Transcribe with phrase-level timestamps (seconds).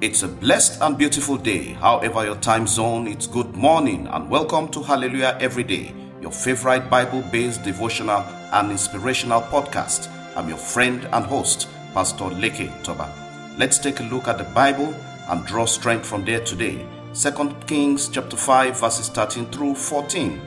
[0.00, 1.72] It's a blessed and beautiful day.
[1.72, 6.88] However, your time zone, it's good morning and welcome to Hallelujah Every Day, your favorite
[6.88, 8.20] Bible based devotional
[8.52, 10.08] and inspirational podcast.
[10.36, 13.12] I'm your friend and host, Pastor Leke Toba.
[13.58, 14.94] Let's take a look at the Bible
[15.30, 16.86] and draw strength from there today.
[17.12, 20.40] 2 Kings chapter 5 verses 13 through 14.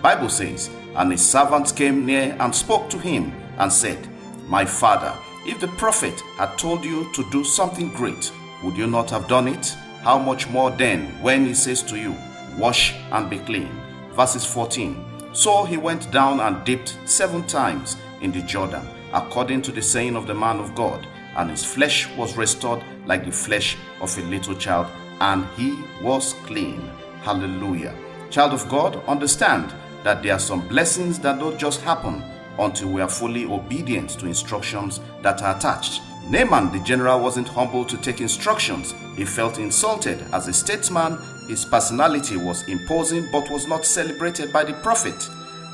[0.00, 4.08] Bible says, And his servants came near and spoke to him and said,
[4.48, 5.12] My father,
[5.44, 8.32] if the prophet had told you to do something great,
[8.64, 9.76] would you not have done it?
[10.02, 12.16] How much more then when he says to you,
[12.58, 13.70] Wash and be clean?
[14.12, 15.04] Verses 14.
[15.32, 20.16] So he went down and dipped seven times in the Jordan, according to the saying
[20.16, 21.06] of the man of God,
[21.36, 24.86] and his flesh was restored like the flesh of a little child,
[25.20, 26.80] and he was clean.
[27.22, 27.94] Hallelujah.
[28.30, 32.22] Child of God, understand that there are some blessings that don't just happen
[32.58, 36.02] until we are fully obedient to instructions that are attached.
[36.28, 38.94] Naaman the general wasn't humble to take instructions.
[39.16, 40.24] He felt insulted.
[40.32, 45.28] As a statesman, his personality was imposing but was not celebrated by the prophet.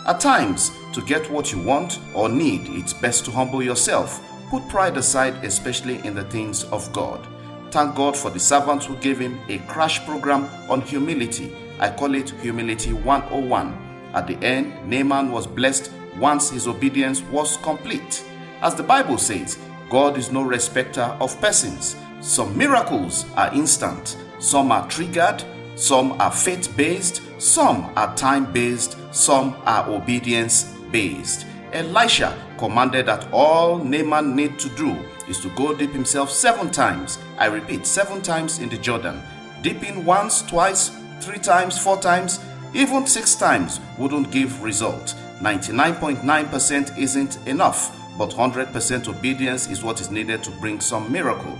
[0.06, 4.20] At times, to get what you want or need, it's best to humble yourself.
[4.50, 7.26] Put pride aside, especially in the things of God.
[7.70, 11.54] Thank God for the servants who gave him a crash program on humility.
[11.78, 14.10] I call it Humility 101.
[14.12, 18.24] At the end, Naaman was blessed once his obedience was complete.
[18.60, 19.56] As the Bible says,
[19.90, 21.96] God is no respecter of persons.
[22.20, 25.42] Some miracles are instant, some are triggered,
[25.74, 31.44] some are faith based, some are time based, some are obedience based.
[31.72, 34.96] Elisha commanded that all Naaman need to do
[35.28, 37.18] is to go dip himself seven times.
[37.36, 39.20] I repeat, seven times in the Jordan.
[39.62, 42.38] Dipping once, twice, three times, four times,
[42.74, 45.16] even six times wouldn't give result.
[45.40, 51.56] 99.9% isn't enough but 100% obedience is what is needed to bring some miracle.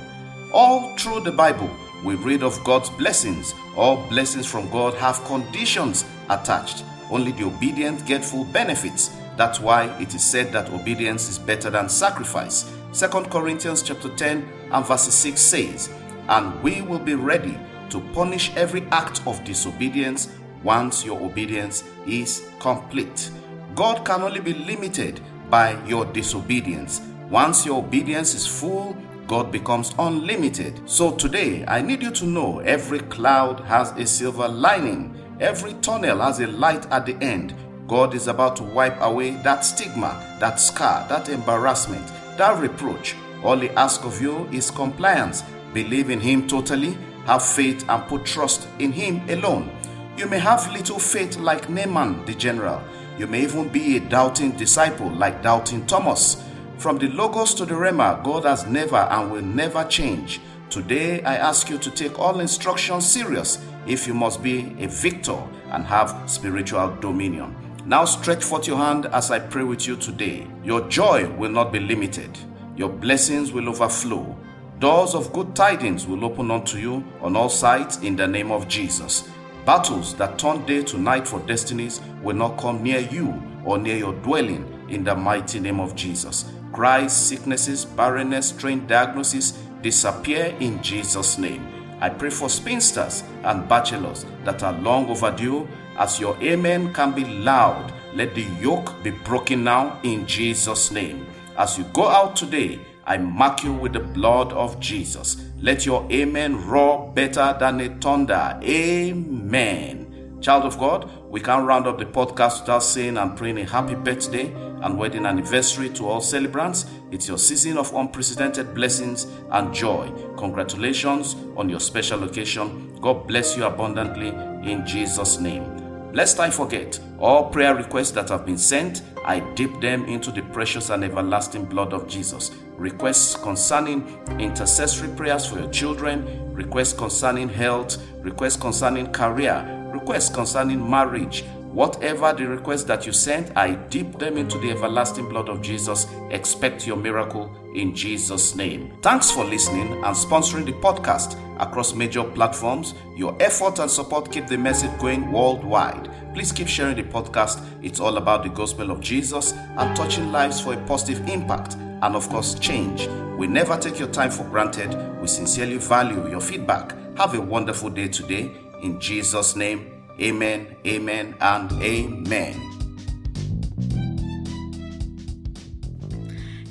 [0.53, 1.71] All through the Bible,
[2.05, 3.55] we read of God's blessings.
[3.77, 6.85] All blessings from God have conditions attached.
[7.11, 9.11] Only the obedient get full benefits.
[9.37, 12.71] That's why it is said that obedience is better than sacrifice.
[12.93, 15.91] 2 Corinthians chapter 10 and verse 6 says,
[16.29, 17.59] And we will be ready
[17.91, 20.29] to punish every act of disobedience
[20.63, 23.31] once your obedience is complete.
[23.75, 27.01] God can only be limited by your disobedience.
[27.29, 28.97] Once your obedience is full,
[29.27, 30.81] God becomes unlimited.
[30.89, 36.21] So today, I need you to know every cloud has a silver lining, every tunnel
[36.21, 37.55] has a light at the end.
[37.87, 42.07] God is about to wipe away that stigma, that scar, that embarrassment,
[42.39, 43.15] that reproach.
[43.45, 45.43] All He asks of you is compliance.
[45.73, 46.97] Believe in Him totally,
[47.27, 49.71] have faith, and put trust in Him alone.
[50.17, 52.83] You may have little faith like Naaman the general.
[53.21, 56.43] You may even be a doubting disciple like doubting Thomas.
[56.79, 60.41] From the Logos to the Rhema, God has never and will never change.
[60.71, 65.39] Today, I ask you to take all instructions serious if you must be a victor
[65.67, 67.55] and have spiritual dominion.
[67.85, 70.47] Now, stretch forth your hand as I pray with you today.
[70.65, 72.39] Your joy will not be limited,
[72.75, 74.35] your blessings will overflow.
[74.79, 78.67] Doors of good tidings will open unto you on all sides in the name of
[78.67, 79.29] Jesus.
[79.71, 83.97] Battles that turn day to night for destinies will not come near you or near
[83.97, 86.51] your dwelling in the mighty name of Jesus.
[86.73, 91.65] Cries, sicknesses, barrenness, strange diagnosis disappear in Jesus' name.
[92.01, 95.69] I pray for spinsters and bachelors that are long overdue.
[95.97, 101.29] As your amen can be loud, let the yoke be broken now in Jesus' name.
[101.57, 105.45] As you go out today, I mark you with the blood of Jesus.
[105.59, 108.59] Let your amen roar better than a thunder.
[108.63, 110.39] Amen.
[110.41, 113.95] Child of God, we can round up the podcast without saying and praying a happy
[113.95, 114.53] birthday
[114.83, 116.87] and wedding anniversary to all celebrants.
[117.11, 120.11] It's your season of unprecedented blessings and joy.
[120.39, 122.97] Congratulations on your special occasion.
[123.03, 126.13] God bless you abundantly in Jesus' name.
[126.13, 130.43] Lest I forget, all prayer requests that have been sent, I dip them into the
[130.43, 132.51] precious and everlasting blood of Jesus.
[132.77, 140.89] Requests concerning intercessory prayers for your children, requests concerning health, requests concerning career, requests concerning
[140.89, 145.63] marriage, Whatever the request that you sent, I dip them into the everlasting blood of
[145.63, 146.09] Jesus.
[146.31, 148.93] Expect your miracle in Jesus' name.
[149.03, 152.95] Thanks for listening and sponsoring the podcast across major platforms.
[153.17, 156.11] Your effort and support keep the message going worldwide.
[156.35, 157.65] Please keep sharing the podcast.
[157.85, 162.17] It's all about the gospel of Jesus and touching lives for a positive impact and,
[162.17, 163.07] of course, change.
[163.39, 164.93] We never take your time for granted.
[165.21, 166.97] We sincerely value your feedback.
[167.17, 168.51] Have a wonderful day today.
[168.83, 172.67] In Jesus' name, Amen, amen, and amen.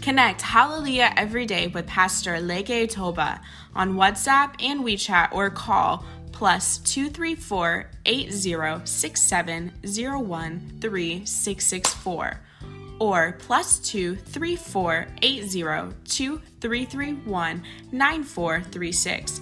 [0.02, 3.42] Connect Hallelujah every day with Pastor Leke Toba
[3.76, 11.26] on WhatsApp and WeChat or call plus 234 8067 013
[13.00, 19.42] or plus 234 802331 9436.